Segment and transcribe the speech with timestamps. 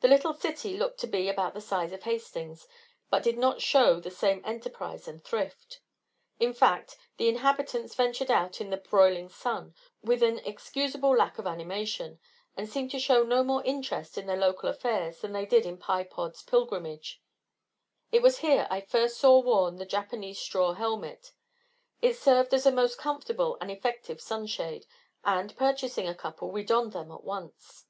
[0.00, 2.68] The little city looked to be about the size of Hastings,
[3.08, 5.80] but did not show the same enterprise and thrift.
[6.38, 11.46] In fact, the inhabitants ventured out in the broiling sun with an excusable lack of
[11.46, 12.20] animation,
[12.54, 15.78] and seemer to show no more interest in their local affairs than they did in
[15.78, 17.22] Pye Pod's pilgrimage.
[18.12, 21.32] It was here I first saw worn the Japanese straw helmet.
[22.02, 24.84] It served as a most comfortable and effective sun shade,
[25.24, 27.86] and purchasing a couple, we donned them at once.